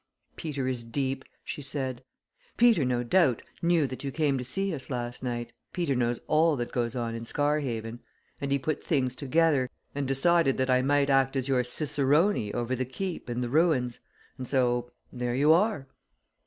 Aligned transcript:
"Oh 0.01 0.33
Peter 0.35 0.67
is 0.67 0.81
deep!" 0.81 1.23
she 1.43 1.61
said. 1.61 2.03
"Peter, 2.57 2.83
no 2.83 3.03
doubt, 3.03 3.43
knew 3.61 3.85
that 3.85 4.03
you 4.03 4.09
came 4.11 4.35
to 4.39 4.43
see 4.43 4.73
us 4.73 4.89
last 4.89 5.21
night 5.21 5.53
Peter 5.73 5.93
knows 5.93 6.19
all 6.25 6.55
that 6.55 6.71
goes 6.71 6.95
on 6.95 7.13
in 7.13 7.27
Scarhaven. 7.27 7.99
And 8.41 8.51
he 8.51 8.57
put 8.57 8.81
things 8.81 9.15
together, 9.15 9.69
and 9.93 10.07
decided 10.07 10.57
that 10.57 10.71
I 10.71 10.81
might 10.81 11.11
act 11.11 11.35
as 11.35 11.47
your 11.47 11.63
cicerone 11.63 12.49
over 12.55 12.75
the 12.75 12.83
Keep 12.83 13.29
and 13.29 13.43
the 13.43 13.49
ruins, 13.49 13.99
and 14.39 14.47
so 14.47 14.91
there 15.13 15.35
you 15.35 15.53
are!" 15.53 15.87